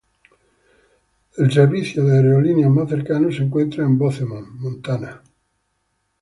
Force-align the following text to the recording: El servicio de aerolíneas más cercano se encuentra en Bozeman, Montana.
El 1.37 1.51
servicio 1.51 2.03
de 2.03 2.17
aerolíneas 2.17 2.71
más 2.71 2.89
cercano 2.89 3.31
se 3.31 3.43
encuentra 3.43 3.83
en 3.85 3.99
Bozeman, 3.99 4.57
Montana. 4.57 5.21